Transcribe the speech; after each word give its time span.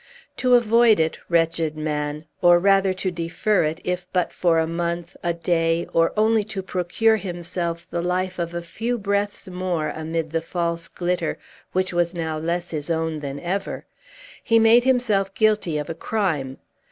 To 0.37 0.55
avoid 0.55 0.99
it, 0.99 1.19
wretched 1.29 1.77
man! 1.77 2.25
or 2.41 2.57
rather 2.57 2.91
to 2.91 3.11
defer 3.11 3.63
it, 3.65 3.79
if 3.83 4.07
but 4.11 4.33
for 4.33 4.57
a 4.57 4.65
month, 4.65 5.15
a 5.21 5.31
day, 5.31 5.87
or 5.93 6.11
only 6.17 6.43
to 6.45 6.63
procure 6.63 7.17
himself 7.17 7.85
the 7.91 8.01
life 8.01 8.39
of 8.39 8.55
a 8.55 8.63
few 8.63 8.97
breaths 8.97 9.47
more 9.47 9.89
amid 9.89 10.31
the 10.31 10.41
false 10.41 10.87
glitter 10.87 11.37
which 11.73 11.93
was 11.93 12.15
now 12.15 12.39
less 12.39 12.71
his 12.71 12.89
own 12.89 13.19
than 13.19 13.39
ever, 13.41 13.85
he 14.43 14.57
made 14.57 14.85
himself 14.85 15.35
guilty 15.35 15.77
of 15.77 15.87
a 15.87 15.93
crime. 15.93 16.57